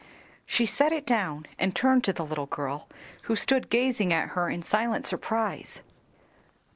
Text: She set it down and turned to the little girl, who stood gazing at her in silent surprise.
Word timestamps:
She 0.47 0.65
set 0.65 0.91
it 0.91 1.05
down 1.05 1.45
and 1.59 1.75
turned 1.75 2.03
to 2.05 2.11
the 2.11 2.25
little 2.25 2.47
girl, 2.47 2.89
who 3.25 3.35
stood 3.35 3.69
gazing 3.69 4.11
at 4.11 4.29
her 4.29 4.49
in 4.49 4.63
silent 4.63 5.05
surprise. 5.05 5.81